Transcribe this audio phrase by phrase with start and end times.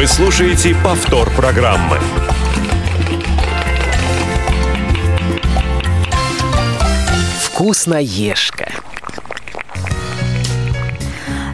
[0.00, 1.98] Вы слушаете повтор программы.
[7.42, 8.70] Вкусноежка.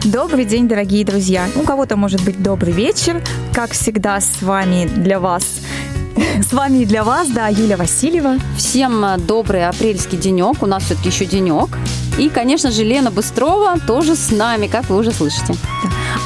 [0.05, 1.49] Добрый день, дорогие друзья.
[1.57, 3.21] У кого-то может быть добрый вечер.
[3.51, 5.43] Как всегда, с вами для вас
[6.41, 8.37] с вами и для вас, да, Юлия Васильева.
[8.57, 10.63] Всем добрый апрельский денек.
[10.63, 11.77] У нас все-таки еще денек.
[12.17, 15.53] И, конечно же, Лена Быстрова тоже с нами, как вы уже слышите.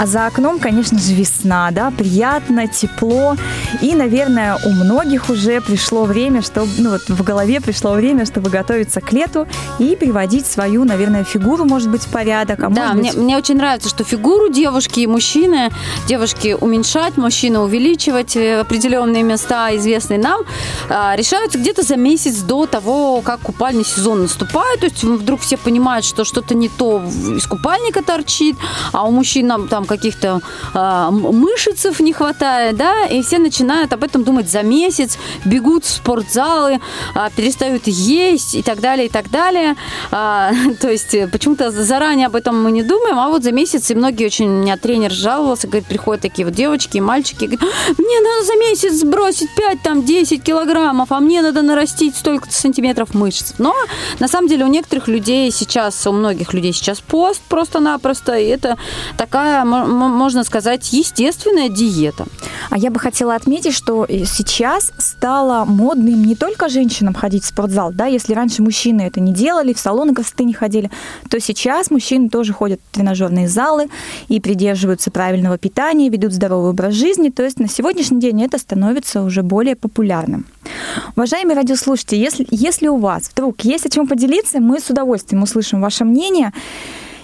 [0.01, 3.35] А за окном, конечно же, весна, да, приятно, тепло.
[3.81, 8.49] И, наверное, у многих уже пришло время, чтобы, ну вот в голове пришло время, чтобы
[8.49, 9.45] готовиться к лету
[9.77, 12.63] и приводить свою, наверное, фигуру, может быть, в порядок.
[12.63, 13.13] А да, быть...
[13.13, 15.69] мне, мне очень нравится, что фигуру девушки и мужчины,
[16.07, 20.41] девушки уменьшать, мужчины увеличивать в определенные места, известные нам,
[20.89, 24.79] а, решаются где-то за месяц до того, как купальный сезон наступает.
[24.79, 27.03] То есть вдруг все понимают, что что-то не то
[27.37, 28.55] из купальника торчит,
[28.93, 30.41] а у мужчин там каких-то
[30.73, 35.89] э, мышцев не хватает, да, и все начинают об этом думать за месяц, бегут в
[35.89, 36.79] спортзалы,
[37.15, 39.75] э, перестают есть и так далее, и так далее.
[40.11, 43.95] Э, то есть почему-то заранее об этом мы не думаем, а вот за месяц, и
[43.95, 47.61] многие очень, у меня тренер жаловался, говорит, приходят такие вот девочки и мальчики, говорят,
[47.97, 53.13] мне надо за месяц сбросить 5, там, 10 килограммов, а мне надо нарастить столько сантиметров
[53.13, 53.53] мышц.
[53.57, 53.75] Но
[54.19, 58.77] на самом деле у некоторых людей сейчас, у многих людей сейчас пост просто-напросто, и это
[59.17, 62.25] такая можно сказать, естественная диета.
[62.69, 67.91] А я бы хотела отметить, что сейчас стало модным не только женщинам ходить в спортзал,
[67.93, 70.89] да, если раньше мужчины это не делали, в салоны красоты не ходили,
[71.29, 73.89] то сейчас мужчины тоже ходят в тренажерные залы
[74.27, 79.21] и придерживаются правильного питания, ведут здоровый образ жизни, то есть на сегодняшний день это становится
[79.21, 80.45] уже более популярным.
[81.15, 85.81] Уважаемые радиослушатели, если, если у вас вдруг есть о чем поделиться, мы с удовольствием услышим
[85.81, 86.53] ваше мнение.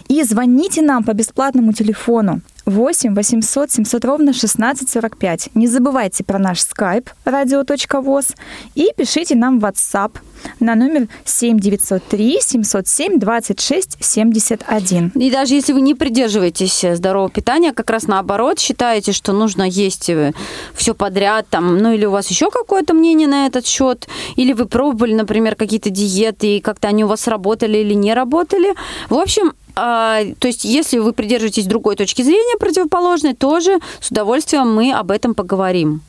[0.08, 5.50] И звоните нам по бесплатному телефону 8 800 700 ровно 1645.
[5.56, 8.36] Не забывайте про наш skype radio.voz
[8.76, 10.12] и пишите нам WhatsApp
[10.60, 15.12] на номер 7903 707 26 71.
[15.16, 20.10] И даже если вы не придерживаетесь здорового питания, как раз наоборот, считаете, что нужно есть
[20.10, 20.34] э,
[20.74, 24.66] все подряд, там, ну или у вас еще какое-то мнение на этот счет, или вы
[24.66, 28.74] пробовали, например, какие-то диеты, и как-то они у вас работали или не работали.
[29.10, 34.74] В общем, а, то есть, если вы придерживаетесь другой точки зрения противоположной, тоже с удовольствием
[34.74, 36.02] мы об этом поговорим.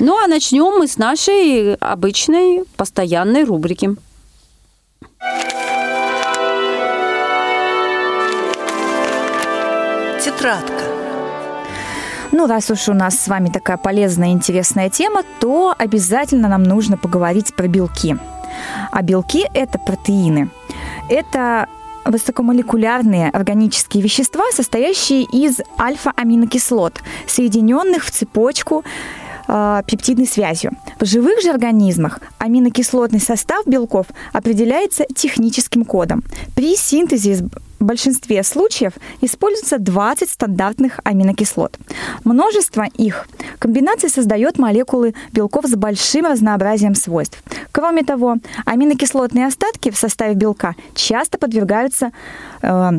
[0.00, 3.96] Ну а начнем мы с нашей обычной постоянной рубрики.
[10.22, 10.84] Тетрадка.
[12.32, 16.64] Ну, раз уж у нас с вами такая полезная и интересная тема, то обязательно нам
[16.64, 18.16] нужно поговорить про белки.
[18.92, 20.50] А белки– это протеины.
[21.08, 21.66] Это
[22.04, 28.84] высокомолекулярные органические вещества, состоящие из альфа-аминокислот, соединенных в цепочку
[29.48, 30.72] э, пептидной связью.
[30.98, 36.22] В живых же организмах аминокислотный состав белков определяется техническим кодом.
[36.54, 37.48] При синтезе
[37.84, 41.78] большинстве случаев используется 20 стандартных аминокислот.
[42.24, 47.42] Множество их комбинаций создает молекулы белков с большим разнообразием свойств.
[47.72, 52.12] Кроме того, аминокислотные остатки в составе белка часто подвергаются
[52.62, 52.90] э,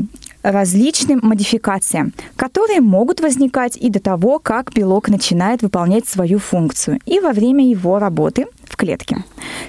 [0.43, 7.19] различным модификациям, которые могут возникать и до того, как белок начинает выполнять свою функцию, и
[7.19, 8.47] во время его работы
[8.81, 9.23] в клетке.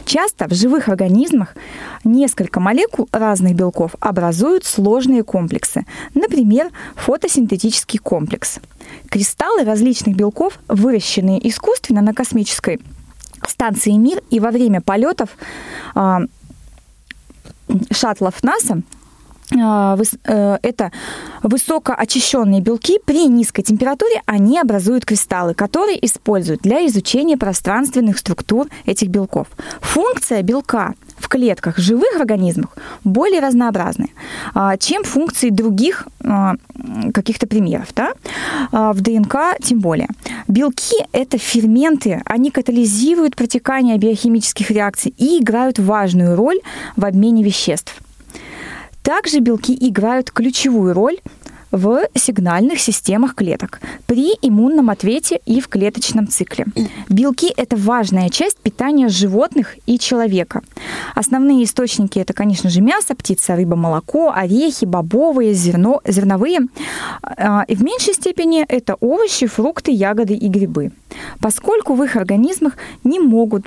[0.06, 1.54] Часто в живых организмах
[2.04, 5.84] несколько молекул разных белков образуют сложные комплексы,
[6.14, 8.58] например, фотосинтетический комплекс.
[9.10, 12.80] Кристаллы различных белков, выращенные искусственно на космической
[13.46, 15.30] станции Мир и во время полетов
[15.94, 16.18] э,
[17.90, 19.01] шаттлов НАСА а,
[19.52, 20.92] это
[21.42, 29.08] высокоочищенные белки при низкой температуре, они образуют кристаллы, которые используют для изучения пространственных структур этих
[29.08, 29.48] белков.
[29.80, 32.70] Функция белка в клетках живых организмов
[33.04, 34.10] более разнообразны,
[34.54, 36.54] а, чем функции других а,
[37.14, 37.88] каких-то примеров.
[37.94, 38.12] Да?
[38.72, 40.08] В ДНК тем более.
[40.48, 46.60] Белки– это ферменты, они катализируют протекание биохимических реакций и играют важную роль
[46.96, 47.94] в обмене веществ.
[49.02, 51.18] Также белки играют ключевую роль
[51.72, 56.66] в сигнальных системах клеток при иммунном ответе и в клеточном цикле.
[57.08, 60.60] Белки– это важная часть питания животных и человека.
[61.14, 66.60] Основные источники– это, конечно же, мясо, птица, рыба, молоко, орехи, бобовые, зерно, зерновые.
[67.22, 70.92] А, и в меньшей степени это овощи, фрукты, ягоды и грибы.
[71.40, 73.66] Поскольку в их организмах не могут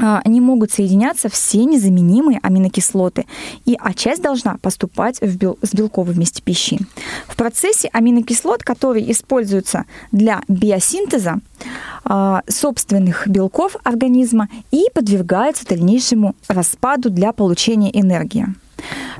[0.00, 3.26] а, не могут соединяться все незаменимые аминокислоты,
[3.64, 6.78] и а часть должна поступать в бел, с белковой вместе пищи.
[7.26, 11.40] В процессе аминокислот, которые используются для биосинтеза
[12.04, 18.46] э, собственных белков организма и подвергаются дальнейшему распаду для получения энергии.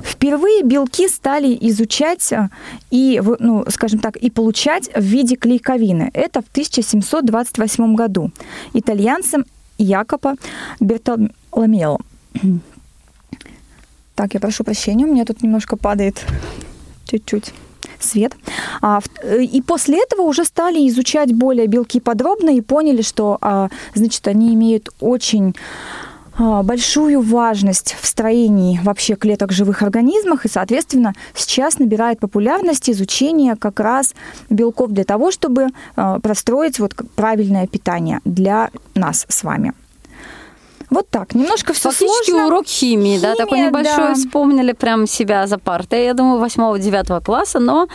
[0.01, 2.31] Впервые белки стали изучать
[2.91, 6.09] и, ну, скажем так, и получать в виде клейковины.
[6.13, 8.31] Это в 1728 году
[8.73, 9.43] итальянцем
[9.79, 10.35] Якоба
[10.79, 11.97] Бертоломео.
[14.15, 16.25] Так, я прошу прощения, у меня тут немножко падает
[17.05, 17.53] чуть-чуть
[17.99, 18.35] свет.
[18.81, 23.69] А, э, и после этого уже стали изучать более белки подробно и поняли, что, а,
[23.95, 25.55] значит, они имеют очень
[26.39, 33.79] большую важность в строении вообще клеток живых организмах, и, соответственно, сейчас набирает популярность изучение как
[33.79, 34.15] раз
[34.49, 39.73] белков для того, чтобы простроить вот правильное питание для нас с вами.
[40.89, 42.47] Вот так, немножко все Фактически сложно.
[42.47, 44.13] урок химии, Химия, да, такой небольшой, да.
[44.15, 47.87] вспомнили прям себя за партой, я думаю, 8-9 класса, но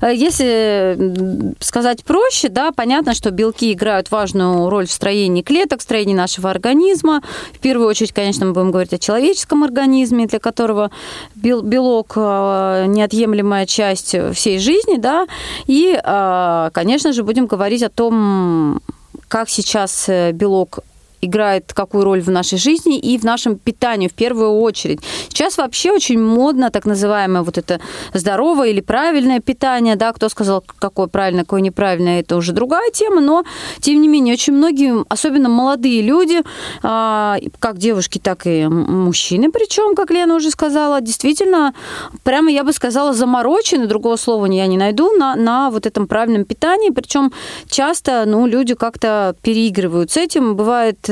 [0.00, 5.82] э, если сказать проще, да, понятно, что белки играют важную роль в строении клеток, в
[5.82, 7.22] строении нашего организма.
[7.52, 10.90] В первую очередь, конечно, мы будем говорить о человеческом организме, для которого
[11.36, 15.26] белок э, неотъемлемая часть всей жизни, да,
[15.68, 18.80] и, э, конечно же, будем говорить о том,
[19.28, 20.80] как сейчас белок
[21.20, 25.00] играет какую роль в нашей жизни и в нашем питании в первую очередь.
[25.28, 27.80] Сейчас вообще очень модно так называемое вот это
[28.14, 33.20] здоровое или правильное питание, да, кто сказал, какое правильное, какое неправильное, это уже другая тема,
[33.20, 33.44] но
[33.80, 36.42] тем не менее очень многие, особенно молодые люди,
[36.82, 41.74] а, как девушки, так и мужчины, причем, как Лена уже сказала, действительно,
[42.22, 46.44] прямо я бы сказала, заморочены, другого слова я не найду, на, на вот этом правильном
[46.44, 47.32] питании, причем
[47.68, 51.09] часто, ну, люди как-то переигрывают с этим, бывает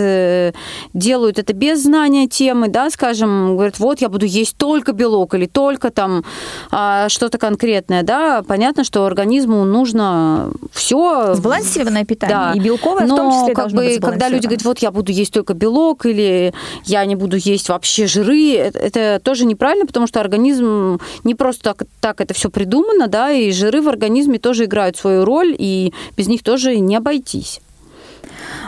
[0.95, 5.47] делают это без знания темы, да, скажем, говорят, вот я буду есть только белок или
[5.47, 6.25] только там
[6.71, 12.53] а, что-то конкретное, да, понятно, что организму нужно все сбалансированное питание да.
[12.55, 15.33] и белковое Но, в том числе как бы, когда люди говорят, вот я буду есть
[15.33, 16.53] только белок или
[16.85, 21.63] я не буду есть вообще жиры, это, это тоже неправильно, потому что организм не просто
[21.63, 25.93] так, так это все придумано, да, и жиры в организме тоже играют свою роль, и
[26.17, 27.61] без них тоже не обойтись.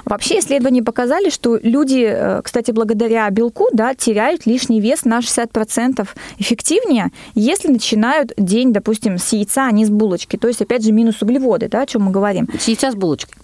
[0.05, 6.09] Вообще исследования показали, что люди, э, кстати, благодаря белку, да, теряют лишний вес на 60%
[6.39, 10.37] эффективнее, если начинают день, допустим, с яйца, а не с булочки.
[10.37, 12.49] То есть, опять же, минус углеводы, да, о чем мы говорим.
[12.59, 13.35] С яйца с булочкой.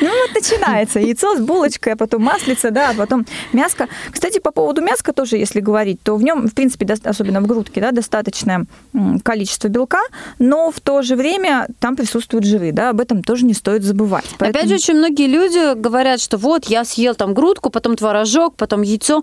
[0.00, 1.00] Ну, вот начинается.
[1.00, 3.88] Яйцо с булочкой, а потом маслица, да, а потом мяско.
[4.10, 7.80] Кстати, по поводу мяска тоже, если говорить, то в нем, в принципе, особенно в грудке,
[7.80, 8.66] да, достаточное
[9.22, 10.00] количество белка,
[10.38, 14.24] но в то же время там присутствуют жиры, да, об этом тоже не стоит забывать.
[14.38, 18.82] Опять же, очень многие люди говорят, что вот я съел там грудку, потом творожок, потом
[18.82, 19.22] яйцо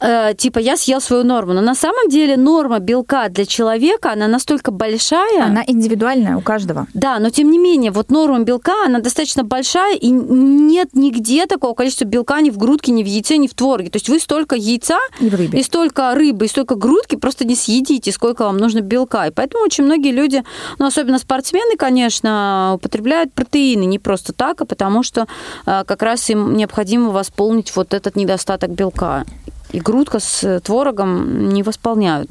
[0.00, 1.52] э, типа я съел свою норму.
[1.52, 5.44] Но на самом деле норма белка для человека, она настолько большая.
[5.44, 6.86] Она индивидуальная у каждого.
[6.94, 11.74] Да, но тем не менее, вот норма белка, она достаточно большая, и нет нигде такого
[11.74, 13.90] количества белка ни в грудке, ни в яйце, ни в творге.
[13.90, 15.58] То есть вы столько яйца и, в рыбе.
[15.58, 19.26] и столько рыбы, и столько грудки просто не съедите, сколько вам нужно белка.
[19.26, 20.42] И поэтому очень многие люди,
[20.78, 25.26] ну, особенно спортсмены, конечно, употребляют протеины не просто так, а потому что
[25.66, 29.24] э, как раз им необходимо восполнить вот этот недостаток белка
[29.72, 32.30] и грудка с творогом не восполняют.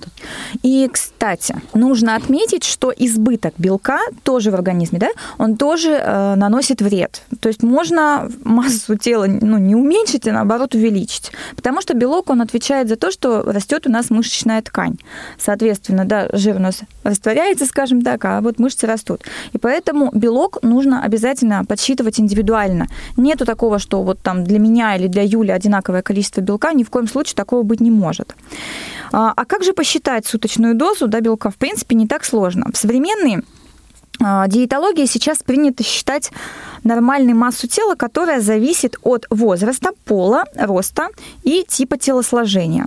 [0.64, 6.82] И, кстати, нужно отметить, что избыток белка тоже в организме, да, он тоже э, наносит
[6.82, 7.22] вред.
[7.40, 11.32] То есть можно массу тела ну, не уменьшить, а наоборот увеличить.
[11.56, 14.98] Потому что белок, он отвечает за то, что растет у нас мышечная ткань.
[15.38, 19.22] Соответственно, да, жир у нас растворяется, скажем так, а вот мышцы растут.
[19.54, 22.88] И поэтому белок нужно обязательно подсчитывать индивидуально.
[23.18, 26.90] Нету такого, что вот там для меня или для Юли одинаковое количество белка, ни в
[26.90, 28.36] коем случае такого быть не может.
[29.12, 31.50] А, а как же посчитать суточную дозу да, белка?
[31.50, 32.68] В принципе, не так сложно.
[32.72, 33.44] В современной
[34.22, 36.32] а, диетологии сейчас принято считать
[36.84, 41.10] нормальной массу тела, которая зависит от возраста, пола, роста
[41.44, 42.86] и типа телосложения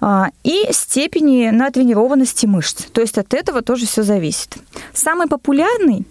[0.00, 2.84] а, и степени натренированности мышц.
[2.92, 4.56] То есть от этого тоже все зависит.
[4.92, 6.06] Самой популярной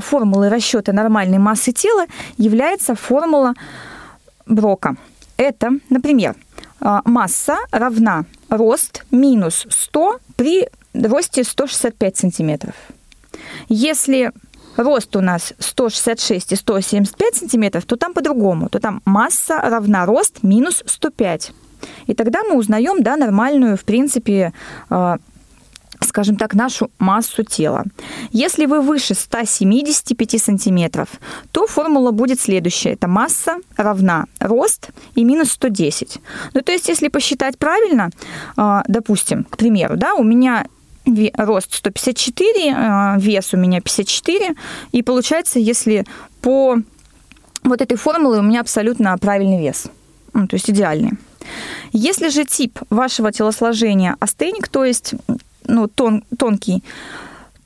[0.00, 2.06] формулой расчета нормальной массы тела
[2.38, 3.52] является формула
[4.46, 4.96] Брока.
[5.36, 6.36] Это, например,
[6.80, 12.74] масса равна рост минус 100 при росте 165 сантиметров.
[13.68, 14.32] Если
[14.76, 20.42] рост у нас 166 и 175 сантиметров, то там по-другому, то там масса равна рост
[20.42, 21.52] минус 105.
[22.06, 24.52] И тогда мы узнаем да, нормальную, в принципе,
[24.90, 25.18] а,
[26.08, 27.84] скажем так, нашу массу тела.
[28.32, 31.08] Если вы выше 175 сантиметров,
[31.52, 32.92] то формула будет следующая.
[32.92, 36.18] Это масса равна рост и минус 110.
[36.54, 38.10] Ну, то есть, если посчитать правильно,
[38.56, 40.66] а, допустим, к примеру, да, у меня
[41.36, 44.54] рост 154, а, вес у меня 54,
[44.92, 46.04] и получается, если
[46.40, 46.76] по
[47.64, 49.86] вот этой формуле у меня абсолютно правильный вес,
[50.34, 51.12] ну, то есть идеальный.
[51.92, 55.14] Если же тип вашего телосложения астеник, то есть
[55.68, 56.82] ну, тон, тонкий,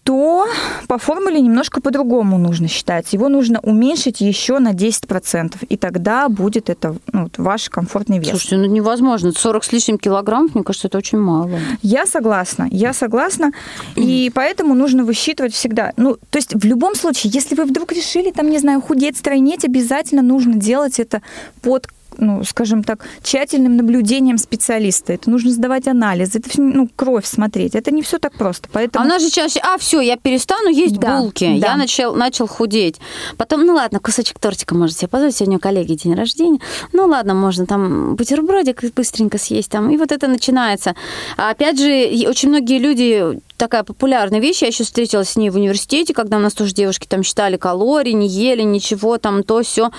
[0.04, 0.48] то
[0.88, 3.12] по формуле немножко по-другому нужно считать.
[3.12, 8.30] Его нужно уменьшить еще на 10%, и тогда будет это ну, ваш комфортный вес.
[8.30, 9.32] Слушайте, ну невозможно.
[9.32, 11.50] 40 с лишним килограмм, мне кажется, это очень мало.
[11.82, 13.52] Я согласна, я согласна.
[13.94, 15.92] И поэтому нужно высчитывать всегда.
[15.96, 19.64] Ну, то есть в любом случае, если вы вдруг решили, там, не знаю, худеть, стройнеть,
[19.64, 21.22] обязательно нужно делать это
[21.60, 21.86] под
[22.18, 25.12] ну, скажем так, тщательным наблюдением специалиста.
[25.12, 27.74] Это нужно сдавать анализы, это ну, кровь смотреть.
[27.74, 28.68] Это не все так просто.
[28.72, 29.04] Поэтому...
[29.04, 31.44] А у нас же чаще, а, все, я перестану есть да, булки.
[31.44, 31.68] Да.
[31.68, 32.96] Я начал, начал худеть.
[33.36, 35.36] Потом, ну ладно, кусочек тортика можете себе позволить.
[35.36, 36.60] Сегодня у коллеги день рождения.
[36.92, 39.70] Ну ладно, можно там бутербродик быстренько съесть.
[39.70, 40.94] Там, и вот это начинается.
[41.36, 44.62] А опять же, очень многие люди такая популярная вещь.
[44.62, 48.10] Я еще встретилась с ней в университете, когда у нас тоже девушки там считали калории,
[48.10, 49.90] не ели ничего, там то все.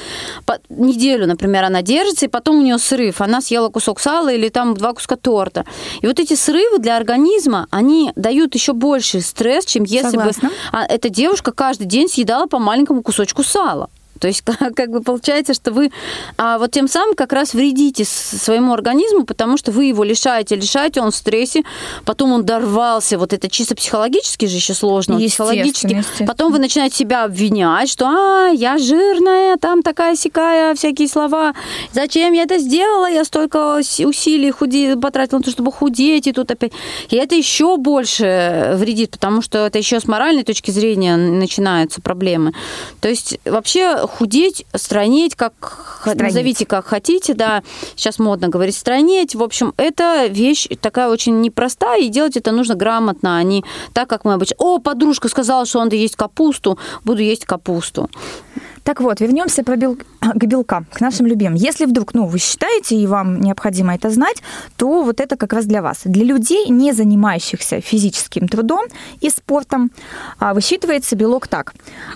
[0.69, 3.21] Неделю, например, она держится, и потом у нее срыв.
[3.21, 5.65] Она съела кусок сала или там два куска торта.
[6.01, 10.49] И вот эти срывы для организма, они дают еще больше стресс, чем если Согласна.
[10.49, 13.89] бы эта девушка каждый день съедала по маленькому кусочку сала.
[14.19, 14.43] То есть
[14.75, 15.91] как бы получается, что вы
[16.37, 21.01] а, вот тем самым как раз вредите своему организму, потому что вы его лишаете, лишаете,
[21.01, 21.63] он в стрессе,
[22.05, 26.03] потом он дорвался, вот это чисто психологически же еще сложно, психологически.
[26.25, 31.53] Потом вы начинаете себя обвинять, что а, я жирная, там такая сякая, всякие слова.
[31.91, 33.09] Зачем я это сделала?
[33.09, 36.71] Я столько усилий худи, потратила на то, чтобы худеть, и тут опять.
[37.09, 42.53] И это еще больше вредит, потому что это еще с моральной точки зрения начинаются проблемы.
[43.01, 45.53] То есть вообще худеть, странеть, как
[46.01, 46.21] странеть.
[46.21, 47.63] назовите как хотите, да.
[47.95, 49.35] Сейчас модно говорить странеть.
[49.35, 54.09] В общем, это вещь такая очень непростая, и делать это нужно грамотно, а не так,
[54.09, 54.55] как мы обычно.
[54.59, 58.09] О, подружка сказала, что надо есть капусту, буду есть капусту.
[58.83, 59.95] Так вот, вернемся про бел...
[60.21, 61.55] к белкам, к нашим любимым.
[61.55, 64.43] Если вдруг, ну, вы считаете, и вам необходимо это знать,
[64.75, 66.01] то вот это как раз для вас.
[66.05, 68.85] Для людей, не занимающихся физическим трудом
[69.21, 69.91] и спортом,
[70.39, 71.73] а, высчитывается белок так.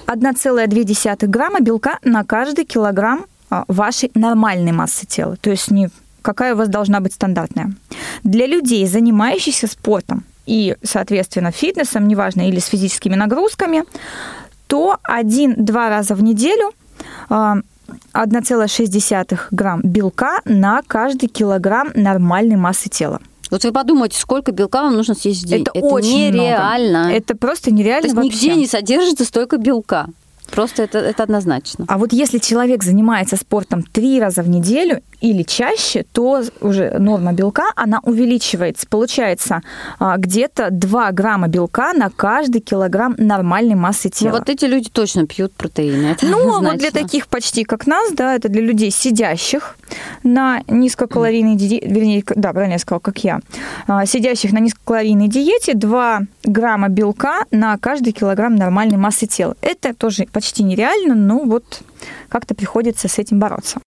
[0.07, 5.37] 1,2 грамма белка на каждый килограмм а, вашей нормальной массы тела.
[5.37, 5.89] То есть не
[6.21, 7.71] какая у вас должна быть стандартная.
[8.23, 13.83] Для людей, занимающихся спортом и, соответственно, фитнесом, неважно, или с физическими нагрузками,
[14.67, 16.71] то один-два раза в неделю
[17.29, 17.63] 1,6
[18.13, 23.21] а, грамм белка на каждый килограмм нормальной массы тела.
[23.49, 25.61] Вот вы подумайте, сколько белка вам нужно съесть в день.
[25.61, 26.99] Это, это очень нереально.
[26.99, 27.15] Много.
[27.15, 28.47] Это просто нереально То есть вообще.
[28.49, 30.07] нигде не содержится столько белка.
[30.51, 31.85] Просто это, это однозначно.
[31.87, 37.33] А вот если человек занимается спортом три раза в неделю или чаще, то уже норма
[37.33, 38.87] белка, она увеличивается.
[38.87, 39.61] Получается
[39.99, 44.31] а, где-то 2 грамма белка на каждый килограмм нормальной массы тела.
[44.31, 46.07] Ну, вот эти люди точно пьют протеины.
[46.07, 46.69] Это ну, однозначно.
[46.69, 49.77] вот для таких почти как нас, да, это для людей сидящих
[50.23, 53.39] на низкокалорийной диете, вернее, да, правильно я сказала, как я,
[53.87, 59.55] а, сидящих на низкокалорийной диете 2 грамма белка на каждый килограмм нормальной массы тела.
[59.61, 61.81] Это тоже почти нереально, но вот
[62.29, 63.79] как-то приходится с этим бороться.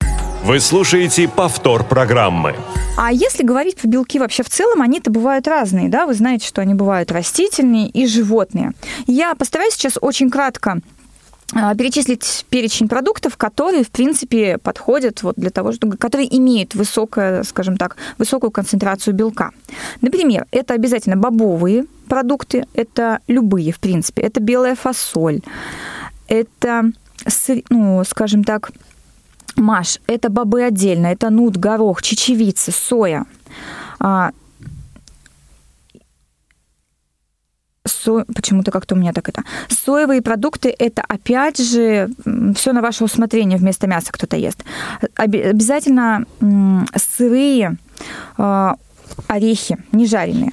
[0.44, 2.54] Вы слушаете повтор программы.
[2.96, 6.06] А если говорить про белки вообще в целом, они-то бывают разные, да?
[6.06, 8.72] Вы знаете, что они бывают растительные и животные.
[9.06, 10.80] Я постараюсь сейчас очень кратко
[11.52, 17.42] а, перечислить перечень продуктов, которые, в принципе, подходят вот для того, чтобы, которые имеют высокое,
[17.42, 19.50] скажем так, высокую концентрацию белка.
[20.00, 25.40] Например, это обязательно бобовые продукты, это любые, в принципе, это белая фасоль,
[26.28, 26.92] это,
[27.68, 28.70] ну, скажем так,
[29.56, 33.26] маш, это бобы отдельно, это нут, горох, чечевица, соя.
[33.98, 34.30] А,
[37.86, 38.24] со...
[38.34, 39.42] почему-то как-то у меня так это.
[39.68, 42.10] Соевые продукты это опять же
[42.56, 44.64] все на ваше усмотрение вместо мяса кто-то ест.
[45.16, 46.24] Обязательно
[46.96, 47.76] сырые
[48.36, 48.76] а,
[49.26, 50.52] орехи, не жареные.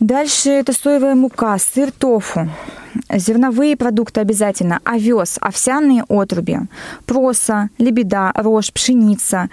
[0.00, 2.50] Дальше это соевая мука, сыр тофу,
[3.10, 6.58] зерновые продукты обязательно, овес, овсяные отруби,
[7.06, 9.48] проса, лебеда, рожь, пшеница.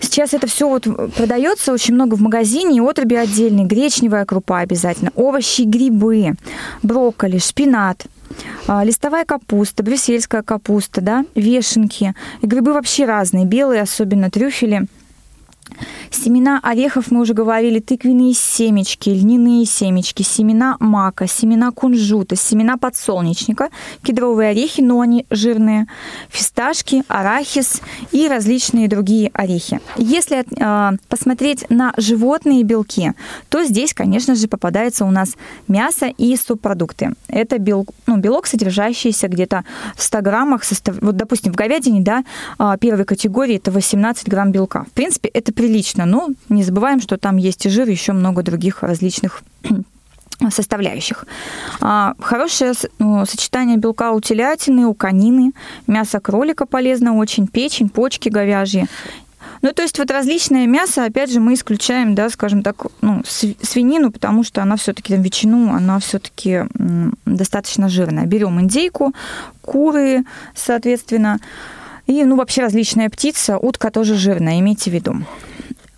[0.00, 0.84] Сейчас это все вот
[1.16, 6.34] продается очень много в магазине, и отруби отдельные, гречневая крупа обязательно, овощи, грибы,
[6.82, 8.06] брокколи, шпинат,
[8.66, 12.14] а, листовая капуста, брюссельская капуста, да, вешенки.
[12.40, 14.86] И грибы вообще разные, белые, особенно трюфели–
[16.10, 23.70] Семена орехов мы уже говорили, тыквенные семечки, льняные семечки, семена мака, семена кунжута, семена подсолнечника,
[24.02, 25.86] кедровые орехи, но они жирные,
[26.28, 27.80] фисташки, арахис
[28.12, 29.80] и различные другие орехи.
[29.96, 33.12] Если э, посмотреть на животные белки,
[33.48, 35.34] то здесь, конечно же, попадается у нас
[35.66, 37.14] мясо и субпродукты.
[37.28, 39.64] Это бел, ну, белок, содержащийся где-то
[39.96, 42.24] в 100 граммах, состав, вот, допустим, в говядине, да,
[42.58, 44.84] а, первой категории это 18 грамм белка.
[44.84, 48.82] В принципе, это прилично, но не забываем, что там есть и жир, еще много других
[48.82, 49.42] различных
[50.50, 51.26] составляющих.
[51.80, 55.52] А, хорошее ну, сочетание белка у телятины, у конины,
[55.86, 58.86] мясо кролика полезно очень, печень, почки говяжьи.
[59.60, 64.10] Ну, то есть вот различное мясо, опять же, мы исключаем, да, скажем так, ну, свинину,
[64.10, 66.62] потому что она все-таки, там, ветчину, она все-таки
[67.26, 68.26] достаточно жирная.
[68.26, 69.12] Берем индейку,
[69.60, 71.38] куры, соответственно,
[72.06, 75.16] и, ну, вообще различная птица, утка тоже жирная, имейте в виду.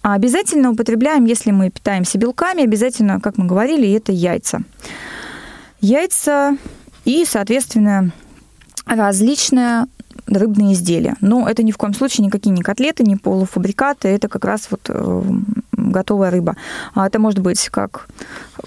[0.03, 4.61] А обязательно употребляем, если мы питаемся белками, обязательно, как мы говорили, это яйца.
[5.81, 6.57] Яйца
[7.05, 8.13] и, соответственно,
[8.87, 9.87] различные
[10.27, 11.17] рыбные изделия.
[11.21, 14.81] Но это ни в коем случае никакие не котлеты, не полуфабрикаты, это как раз вот
[14.89, 15.23] э,
[15.73, 16.57] готовая рыба.
[16.95, 18.09] А это может быть как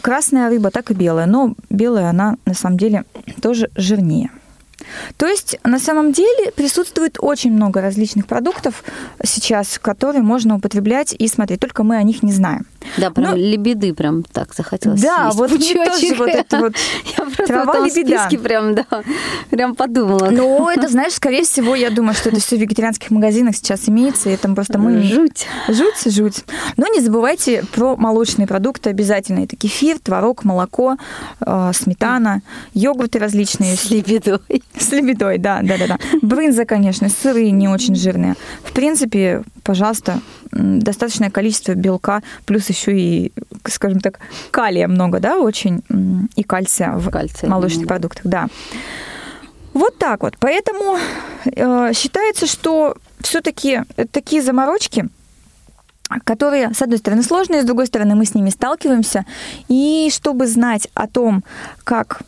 [0.02, 1.26] красная рыба, так и белая.
[1.26, 3.06] Но белая, она на самом деле
[3.42, 4.30] тоже жирнее.
[5.18, 8.84] То есть на самом деле присутствует очень много различных продуктов
[9.24, 12.66] сейчас, которые можно употреблять и смотреть, только мы о них не знаем.
[12.98, 13.38] Да, прям Но...
[13.38, 15.38] лебеды прям так захотелось Да, съесть.
[15.38, 16.74] вот мне тоже вот это вот
[17.18, 18.86] Я трава в списке прям, да,
[19.50, 20.30] прям подумала.
[20.32, 24.30] Ну, это, знаешь, скорее всего, я думаю, что это все в вегетарианских магазинах сейчас имеется,
[24.30, 25.02] и там просто мы...
[25.02, 25.48] Жуть.
[25.68, 26.46] Жуть, жуть.
[26.76, 29.40] Но не забывайте про молочные продукты обязательно.
[29.40, 30.98] Это кефир, творог, молоко,
[31.42, 32.42] э, сметана,
[32.74, 33.76] йогурты различные.
[33.76, 34.40] С лебедой.
[34.78, 35.98] С лебедой, да, да, да, да.
[36.22, 38.36] Брынза, конечно, сырые, не очень жирные.
[38.64, 40.20] В принципе, пожалуйста,
[40.58, 43.32] достаточное количество белка, плюс еще и,
[43.66, 44.20] скажем так,
[44.52, 45.84] калия много, да, очень,
[46.36, 47.94] и кальция в Кальция молочных много.
[47.94, 48.48] продуктах, да.
[49.74, 50.36] Вот так вот.
[50.40, 50.98] Поэтому
[51.46, 55.08] э, считается, что все-таки такие заморочки,
[56.24, 59.26] которые, с одной стороны, сложные, с другой стороны, мы с ними сталкиваемся.
[59.68, 61.44] И чтобы знать о том,
[61.84, 62.22] как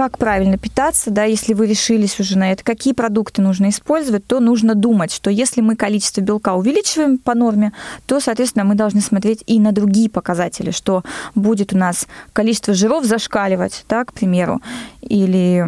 [0.00, 4.40] как правильно питаться, да, если вы решились уже на это, какие продукты нужно использовать, то
[4.40, 7.74] нужно думать, что если мы количество белка увеличиваем по норме,
[8.06, 13.04] то, соответственно, мы должны смотреть и на другие показатели, что будет у нас количество жиров
[13.04, 14.62] зашкаливать, да, к примеру,
[15.02, 15.66] или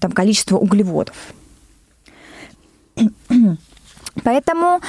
[0.00, 1.14] там количество углеводов.
[4.24, 4.80] Поэтому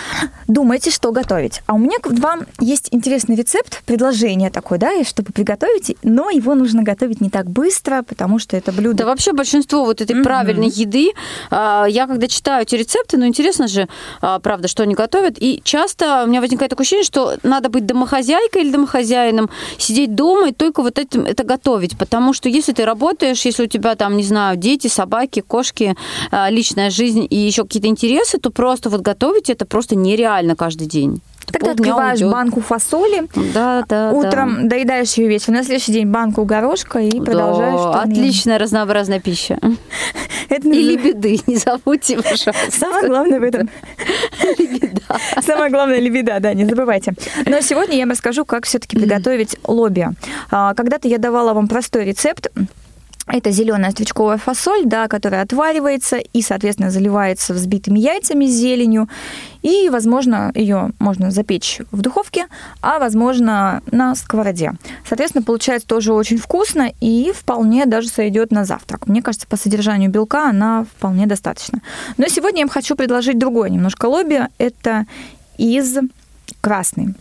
[0.47, 1.61] думайте, что готовить.
[1.65, 6.55] А у меня к вам есть интересный рецепт, предложение такое, да, чтобы приготовить, но его
[6.55, 8.99] нужно готовить не так быстро, потому что это блюдо...
[9.01, 10.23] Да вообще большинство вот этой mm-hmm.
[10.23, 11.11] правильной еды,
[11.49, 13.87] а, я когда читаю эти рецепты, ну интересно же,
[14.21, 17.85] а, правда, что они готовят, и часто у меня возникает такое ощущение, что надо быть
[17.85, 22.85] домохозяйкой или домохозяином, сидеть дома и только вот этим это готовить, потому что если ты
[22.85, 25.95] работаешь, если у тебя там, не знаю, дети, собаки, кошки,
[26.31, 30.87] а, личная жизнь и еще какие-то интересы, то просто вот готовить это просто нереально каждый
[30.87, 31.21] день.
[31.51, 32.31] Тогда открываешь уйдет.
[32.31, 34.69] банку фасоли, да, да, утром да.
[34.69, 37.95] доедаешь ее вечером, на следующий день банку горошка и да, продолжаешь.
[37.95, 39.59] Отличная разнообразная пища.
[40.49, 42.71] Это и лебеды, не забудьте, пожалуйста.
[42.71, 43.69] Самое главное в этом.
[44.57, 45.01] Лебеда.
[45.41, 47.13] Самое главное лебеда, да, не забывайте.
[47.45, 50.07] Но сегодня я вам расскажу, как все-таки приготовить лоби.
[50.51, 52.47] А, когда-то я давала вам простой рецепт
[53.27, 59.07] это зеленая стручковая фасоль, да, которая отваривается и, соответственно, заливается взбитыми яйцами с зеленью.
[59.61, 62.47] И, возможно, ее можно запечь в духовке,
[62.81, 64.73] а, возможно, на сковороде.
[65.07, 69.07] Соответственно, получается тоже очень вкусно и вполне даже сойдет на завтрак.
[69.07, 71.81] Мне кажется, по содержанию белка она вполне достаточно.
[72.17, 74.47] Но сегодня я вам хочу предложить другое немножко лобби.
[74.57, 75.05] Это
[75.57, 75.97] из
[76.59, 77.13] красной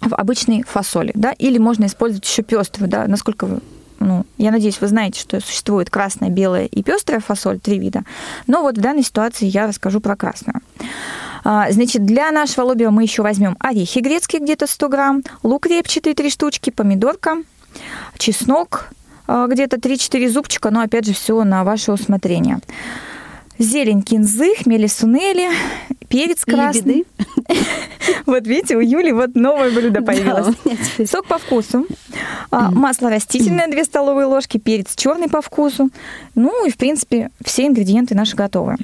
[0.00, 3.60] в обычной фасоли, да, или можно использовать еще пеструю, да, насколько вы
[4.42, 8.02] я надеюсь, вы знаете, что существует красная, белая и пестрая фасоль, три вида.
[8.46, 10.60] Но вот в данной ситуации я расскажу про красную.
[11.44, 16.14] А, значит, для нашего лобио мы еще возьмем орехи грецкие где-то 100 грамм, лук репчатый
[16.14, 17.36] 3 штучки, помидорка,
[18.18, 18.90] чеснок
[19.28, 22.58] а, где-то 3-4 зубчика, но опять же все на ваше усмотрение.
[23.62, 25.48] Зелень кинзы, хмели сунели,
[26.08, 27.06] перец красный.
[28.26, 30.56] Вот видите, у Юли вот новое блюдо появилось.
[31.08, 31.86] Сок по вкусу,
[32.50, 35.90] а, масло растительное 2 столовые ложки, перец черный по вкусу.
[36.34, 38.76] Ну и, в принципе, все ингредиенты наши готовы.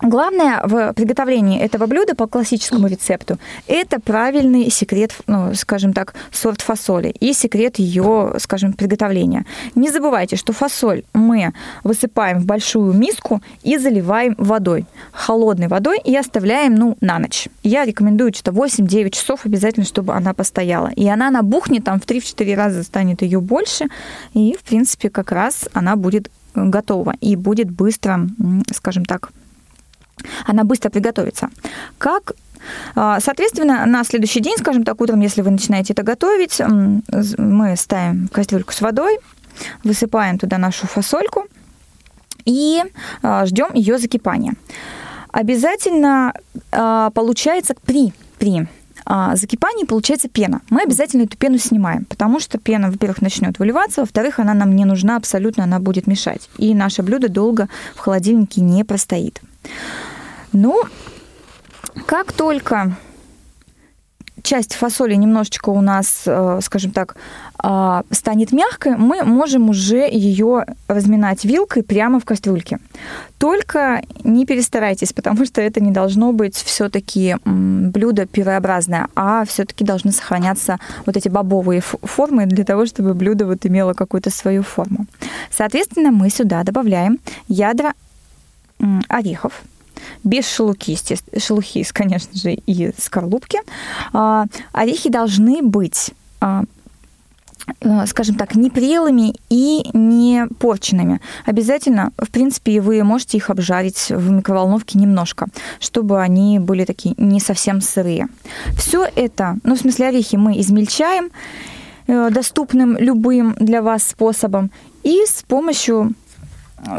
[0.00, 6.60] Главное в приготовлении этого блюда по классическому рецепту– это правильный секрет, ну, скажем так, сорт
[6.60, 9.44] фасоли и секрет ее, скажем, приготовления.
[9.74, 16.16] Не забывайте, что фасоль мы высыпаем в большую миску и заливаем водой, холодной водой и
[16.16, 17.48] оставляем, ну, на ночь.
[17.64, 20.92] Я рекомендую что-то 8-9 часов обязательно, чтобы она постояла.
[20.94, 23.86] И она набухнет, там в 3-4 раза станет ее больше,
[24.32, 28.28] и, в принципе, как раз она будет готова и будет быстро,
[28.72, 29.30] скажем так,
[30.46, 31.50] она быстро приготовится.
[31.98, 32.34] Как
[32.94, 36.60] а, Соответственно, на следующий день, скажем так, утром, если вы начинаете это готовить,
[37.38, 39.18] мы ставим кастрюльку с водой,
[39.84, 41.46] высыпаем туда нашу фасольку
[42.44, 42.82] и
[43.22, 44.54] а, ждем ее закипания.
[45.30, 46.32] Обязательно
[46.72, 48.66] а, получается при, при
[49.34, 50.60] закипании получается пена.
[50.68, 54.84] Мы обязательно эту пену снимаем, потому что пена, во-первых, начнет выливаться, во-вторых, она нам не
[54.84, 56.50] нужна абсолютно, она будет мешать.
[56.58, 59.40] И наше блюдо долго в холодильнике не простоит.
[60.52, 60.82] Ну,
[62.06, 62.96] как только
[64.42, 67.16] часть фасоли немножечко у нас, э, скажем так,
[67.60, 72.78] а, станет мягкой, мы можем уже ее разминать вилкой прямо в кастрюльке.
[73.38, 80.12] Только не перестарайтесь, потому что это не должно быть все-таки блюдо пирообразное, а все-таки должны
[80.12, 85.06] сохраняться вот эти бобовые формы для того, чтобы блюдо вот имело какую-то свою форму.
[85.50, 87.92] Соответственно, мы сюда добавляем ядра
[89.08, 89.62] орехов,
[90.24, 93.60] без шелухи, естественно, шелухи, конечно же, и скорлупки.
[94.12, 96.64] А, орехи должны быть а,
[97.80, 101.20] э, скажем так, не прелыми и не порченными.
[101.44, 105.46] Обязательно, в принципе, вы можете их обжарить в микроволновке немножко,
[105.80, 108.28] чтобы они были такие не совсем сырые.
[108.76, 111.30] Все это, ну, в смысле, орехи мы измельчаем
[112.06, 114.70] э, доступным любым для вас способом
[115.02, 116.14] и с помощью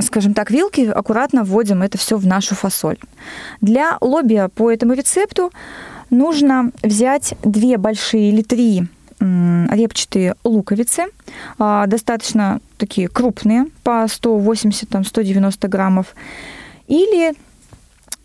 [0.02, 2.98] скажем так, вилки аккуратно вводим это все в нашу фасоль.
[3.62, 5.52] Для лобия по этому рецепту
[6.10, 8.88] нужно взять две большие или три
[9.20, 11.08] репчатые луковицы,
[11.58, 16.16] а, достаточно такие крупные, по 180-190 граммов,
[16.88, 17.34] или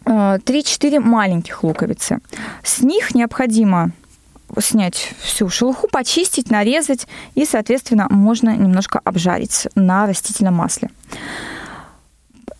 [0.05, 2.21] 3-4 а, маленьких луковицы.
[2.63, 3.91] С них необходимо
[4.61, 10.91] снять всю шелуху, почистить, нарезать, и, соответственно, можно немножко обжарить на растительном масле.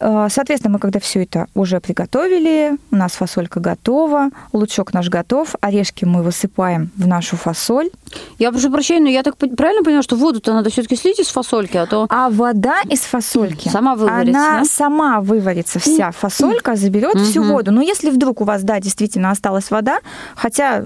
[0.01, 5.55] Э, соответственно, мы когда все это уже приготовили, у нас фасолька готова, лучок наш готов,
[5.61, 7.91] орешки мы высыпаем в нашу фасоль.
[8.39, 11.77] Я прошу прощения, но я так правильно поняла, что воду-то надо все-таки слить из фасольки,
[11.77, 12.07] а то...
[12.11, 14.65] А вода из фасольки, сама выварится, она да?
[14.65, 17.71] сама выварится, вся фасолька заберет всю воду.
[17.73, 20.01] Но если вдруг у вас, да, действительно осталась вода,
[20.35, 20.85] хотя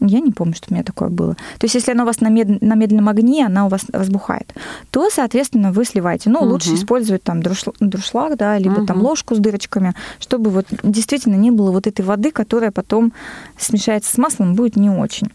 [0.00, 1.34] я не помню, что у меня такое было.
[1.34, 2.60] То есть, если она у вас на, мед...
[2.62, 4.52] на медленном огне, она у вас разбухает,
[4.90, 6.30] то, соответственно, вы сливаете.
[6.30, 6.50] Ну, угу.
[6.50, 8.86] лучше использовать там друшлаг, друшлаг, да, либо угу.
[8.86, 13.12] там ложку с дырочками, чтобы вот действительно не было вот этой воды, которая потом
[13.58, 15.28] смешается с маслом, будет не очень.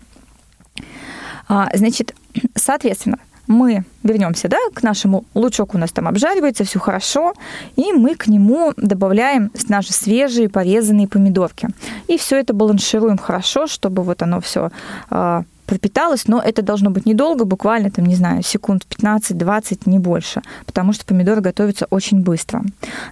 [1.48, 2.16] А, значит,
[2.56, 7.34] соответственно, мы вернемся да, к нашему лучок у нас там обжаривается, все хорошо,
[7.76, 11.70] и мы к нему добавляем наши свежие порезанные помидорки.
[12.08, 14.72] И все это баланшируем хорошо, чтобы вот оно все
[15.10, 20.42] э, пропиталось, но это должно быть недолго, буквально там, не знаю, секунд 15-20, не больше,
[20.66, 22.64] потому что помидоры готовятся очень быстро.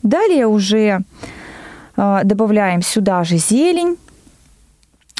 [0.04, 1.02] Далее уже
[1.98, 3.98] э, добавляем сюда же зелень,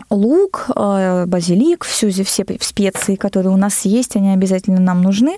[0.10, 5.38] лук, э, базилик, все, все специи, которые у нас есть, они обязательно нам нужны.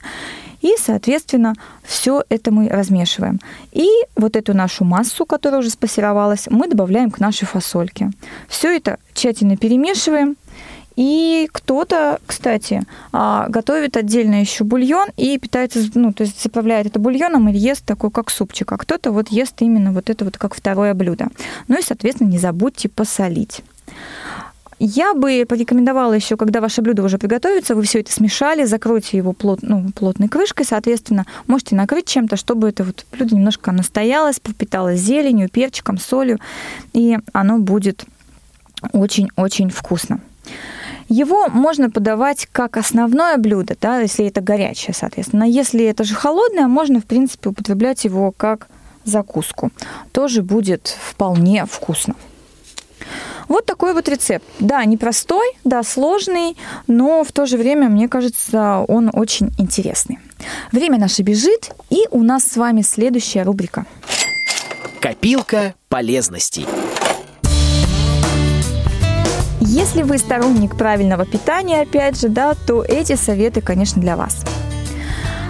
[0.61, 3.39] И, соответственно, все это мы размешиваем.
[3.73, 8.11] И вот эту нашу массу, которая уже спассеровалась, мы добавляем к нашей фасольке.
[8.47, 10.37] Все это тщательно перемешиваем.
[10.95, 16.99] И кто-то, кстати, а, готовит отдельно еще бульон и питается, ну, то есть заправляет это
[16.99, 18.71] бульоном и ест такой, как супчик.
[18.71, 21.27] А кто-то вот ест именно вот это вот как второе блюдо.
[21.67, 23.63] Ну и, соответственно, не забудьте посолить.
[24.79, 29.33] Я бы порекомендовала еще, когда ваше блюдо уже приготовится, вы все это смешали, закройте его
[29.33, 34.99] плот, ну, плотной крышкой, соответственно, можете накрыть чем-то, чтобы это вот блюдо немножко настоялось, пропиталось
[34.99, 36.39] зеленью, перчиком, солью,
[36.93, 38.05] и оно будет
[38.91, 40.19] очень-очень вкусно.
[41.09, 45.43] Его можно подавать как основное блюдо, да, если это горячее, соответственно.
[45.43, 48.67] Если это же холодное, можно, в принципе, употреблять его как
[49.03, 49.71] закуску.
[50.11, 52.15] Тоже будет вполне вкусно.
[53.47, 54.45] Вот такой вот рецепт.
[54.59, 60.19] Да, непростой, да, сложный, но в то же время, мне кажется, он очень интересный.
[60.71, 63.85] Время наше бежит, и у нас с вами следующая рубрика.
[64.99, 66.65] Копилка полезностей.
[69.59, 74.43] Если вы сторонник правильного питания, опять же, да, то эти советы, конечно, для вас.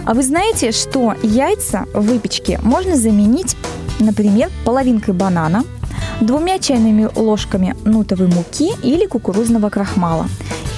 [0.05, 3.55] А вы знаете, что яйца в выпечке можно заменить,
[3.99, 5.63] например, половинкой банана–
[6.21, 10.27] двумя чайными ложками нутовой муки или кукурузного крахмала.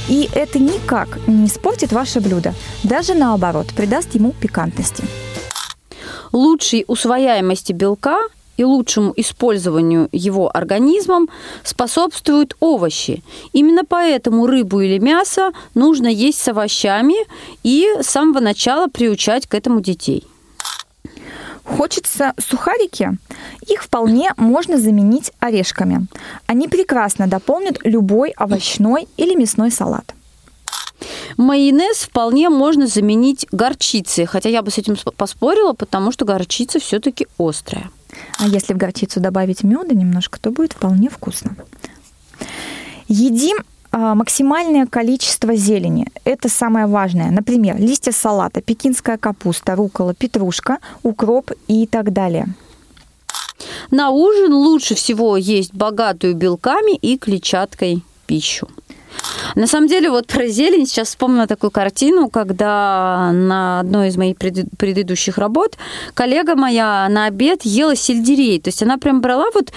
[0.07, 5.03] И это никак не испортит ваше блюдо, даже наоборот, придаст ему пикантности.
[6.31, 8.19] Лучшей усвояемости белка
[8.57, 11.29] и лучшему использованию его организмом
[11.63, 13.23] способствуют овощи.
[13.53, 17.15] Именно поэтому рыбу или мясо нужно есть с овощами
[17.63, 20.25] и с самого начала приучать к этому детей.
[21.65, 23.17] Хочется сухарики?
[23.67, 26.07] Их вполне можно заменить орешками.
[26.45, 30.13] Они прекрасно дополнят любой овощной или мясной салат.
[31.37, 37.27] Майонез вполне можно заменить горчицей, хотя я бы с этим поспорила, потому что горчица все-таки
[37.37, 37.89] острая.
[38.39, 41.57] А если в горчицу добавить меда немножко, то будет вполне вкусно.
[43.07, 43.57] Едим
[43.97, 46.07] максимальное количество зелени.
[46.23, 47.31] Это самое важное.
[47.31, 52.47] Например, листья салата, пекинская капуста, рукола, петрушка, укроп и так далее.
[53.91, 58.67] На ужин лучше всего есть богатую белками и клетчаткой пищу.
[59.55, 64.37] На самом деле, вот про зелень сейчас вспомнила такую картину, когда на одной из моих
[64.37, 65.77] предыдущих работ
[66.13, 68.59] коллега моя на обед ела сельдерей.
[68.59, 69.71] То есть она прям брала вот,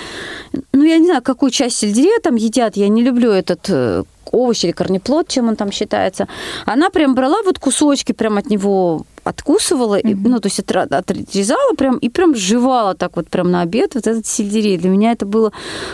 [0.73, 4.65] ну, я не знаю, какую часть сельдерея там едят, я не люблю этот э, овощ
[4.65, 6.29] или корнеплод, чем он там считается.
[6.67, 10.29] Она прям брала вот кусочки прям от него откусывала, mm-hmm.
[10.29, 14.27] ну, то есть отрезала прям и прям жевала так вот прям на обед вот этот
[14.27, 14.79] сельдерей.
[14.79, 15.53] Для меня это было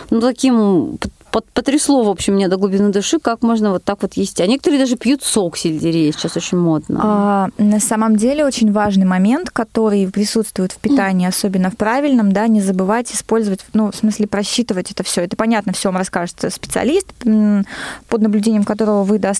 [0.09, 0.97] ну, таким
[1.43, 4.39] потрясло, в общем, меня до глубины души, как можно вот так вот есть.
[4.39, 6.99] А некоторые даже пьют сок сельдерея, сейчас очень модно.
[7.01, 12.47] А, на самом деле очень важный момент, который присутствует в питании, особенно в правильном, да,
[12.47, 15.21] не забывать использовать, ну, в смысле просчитывать это все.
[15.21, 19.33] Это понятно, все вам расскажет специалист, под наблюдением которого вы, да.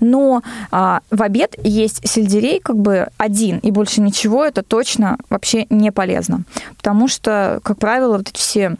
[0.00, 5.66] Но а, в обед есть сельдерей как бы один, и больше ничего, это точно вообще
[5.70, 6.44] не полезно.
[6.76, 8.76] Потому что, как правило, вот эти все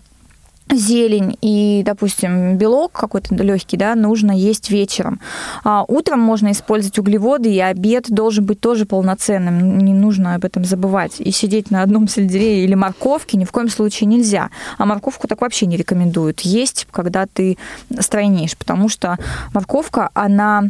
[0.71, 5.21] зелень и, допустим, белок какой-то легкий, да, нужно есть вечером.
[5.65, 9.79] А утром можно использовать углеводы, и обед должен быть тоже полноценным.
[9.79, 11.21] Не нужно об этом забывать.
[11.21, 14.51] И сидеть на одном сельдерее или морковке ни в коем случае нельзя.
[14.79, 17.59] А морковку так вообще не рекомендуют есть, когда ты
[17.99, 19.19] стройнеешь, потому что
[19.55, 20.65] морковка, она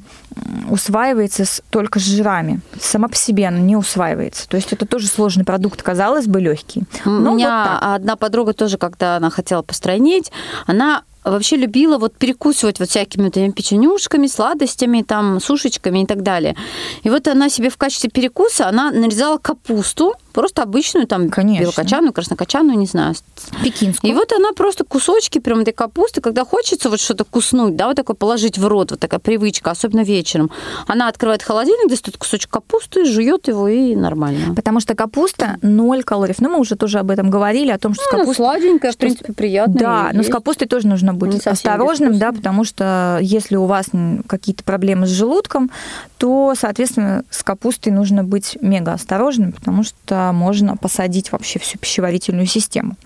[0.71, 2.61] усваивается только с жирами.
[2.81, 4.49] Сама по себе она не усваивается.
[4.49, 6.85] То есть это тоже сложный продукт, казалось бы, легкий.
[7.05, 10.31] У меня вот одна подруга тоже, когда она хотела постранить,
[10.67, 16.23] она вообще любила вот перекусывать вот всякими вот этими печенюшками, сладостями, там, сушечками и так
[16.23, 16.57] далее.
[17.03, 21.63] И вот она себе в качестве перекуса, она нарезала капусту, просто обычную, там, Конечно.
[21.63, 23.15] белокочанную, краснокочанную, не знаю.
[23.63, 24.11] Пекинскую.
[24.11, 27.97] И вот она просто кусочки прям этой капусты, когда хочется вот что-то куснуть, да, вот
[27.97, 30.51] такое положить в рот, вот такая привычка, особенно вечером.
[30.87, 34.55] Она открывает холодильник, достает кусочек капусты, жует его и нормально.
[34.55, 36.35] Потому что капуста ноль калорий.
[36.39, 38.43] Ну, мы уже тоже об этом говорили, о том, что ну, капуста...
[38.43, 39.81] сладенькая, в принципе, приятная.
[39.81, 43.87] Да, но с капустой тоже нужно быть осторожным, да, потому что если у вас
[44.27, 45.71] какие-то проблемы с желудком,
[46.19, 52.47] то, соответственно, с капустой нужно быть мега осторожным, потому что можно посадить вообще всю пищеварительную
[52.47, 52.97] систему.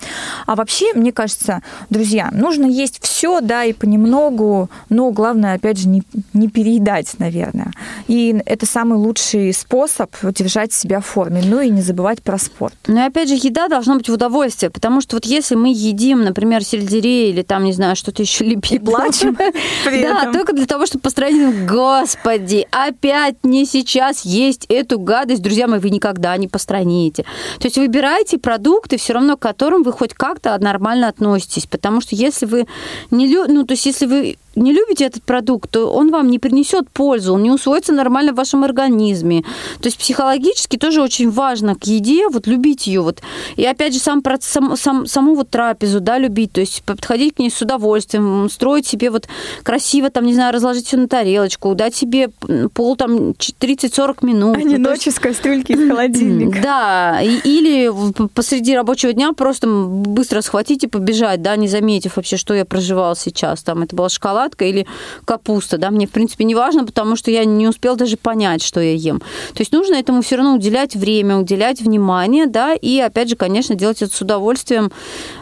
[0.47, 5.89] А вообще, мне кажется, друзья, нужно есть все, да, и понемногу, но главное, опять же,
[5.89, 7.73] не, не переедать, наверное.
[8.09, 11.43] И это самый лучший способ удержать себя в форме.
[11.45, 12.75] Ну и не забывать про спорт.
[12.87, 16.23] Ну и опять же, еда должна быть в удовольствие, потому что вот если мы едим,
[16.23, 18.85] например, сельдерей или там, не знаю, что-то еще лепить.
[18.85, 19.37] плачем
[19.85, 25.79] Да, только для того, чтобы построить, господи, опять не сейчас есть эту гадость, друзья мои,
[25.79, 27.04] вы никогда не постраните.
[27.13, 27.25] То
[27.65, 32.47] есть выбирайте продукты, все равно к которым вы хоть как-то нормально относитесь, потому что если
[32.47, 32.67] вы
[33.11, 36.91] не ну, то есть если вы не любите этот продукт, то он вам не принесет
[36.91, 39.43] пользу, он не усвоится нормально в вашем организме.
[39.81, 43.01] То есть психологически тоже очень важно к еде, вот любить ее.
[43.01, 43.21] Вот.
[43.57, 47.39] И опять же, сам, сам, сам, саму вот трапезу, да, любить, то есть подходить к
[47.39, 49.29] ней с удовольствием, строить себе вот
[49.63, 52.29] красиво, там, не знаю, разложить все на тарелочку, дать себе
[52.75, 54.57] пол там 30-40 минут.
[54.57, 55.19] А не ну, ночью есть...
[55.19, 56.61] с кастрюльки из холодильника.
[56.63, 57.91] Да, и, или
[58.35, 63.17] посреди рабочего дня просто быстро схватить и побежать, да, не заметив вообще, что я проживал
[63.17, 63.63] сейчас.
[63.63, 64.87] Там это была шоколад шоколадка или
[65.25, 68.81] капуста, да, мне, в принципе, не важно, потому что я не успел даже понять, что
[68.81, 69.19] я ем.
[69.19, 73.75] То есть нужно этому все равно уделять время, уделять внимание, да, и, опять же, конечно,
[73.75, 74.91] делать это с удовольствием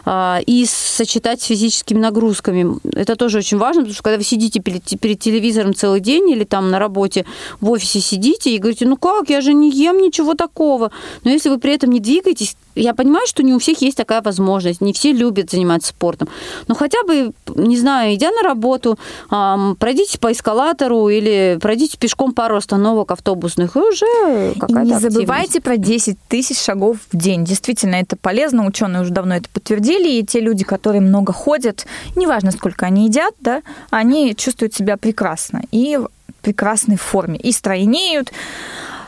[0.05, 2.77] а, и сочетать с физическими нагрузками.
[2.95, 6.43] Это тоже очень важно, потому что когда вы сидите перед, перед телевизором целый день или
[6.43, 7.25] там на работе
[7.61, 10.91] в офисе сидите и говорите, ну как, я же не ем ничего такого.
[11.23, 14.21] Но если вы при этом не двигаетесь, я понимаю, что не у всех есть такая
[14.21, 16.27] возможность, не все любят заниматься спортом.
[16.67, 18.92] Но хотя бы, не знаю, идя на работу,
[19.29, 25.15] работу, пройдите по эскалатору или пройдите пешком пару остановок автобусных, и уже какая-то не активность.
[25.15, 27.45] забывайте про 10 тысяч шагов в день.
[27.45, 32.51] Действительно, это полезно, ученые уже давно это подтвердили, и те люди, которые много ходят, неважно,
[32.51, 36.09] сколько они едят, да, они чувствуют себя прекрасно и в
[36.41, 38.31] прекрасной форме, и стройнеют.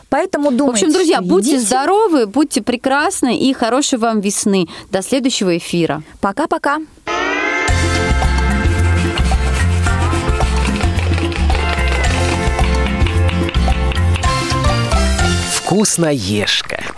[0.09, 1.65] Поэтому думайте, В общем, друзья, будьте едите.
[1.67, 4.67] здоровы, будьте прекрасны и хорошей вам весны.
[4.91, 6.03] До следующего эфира.
[6.21, 6.77] Пока-пока.
[15.65, 16.94] «Вкусноежка».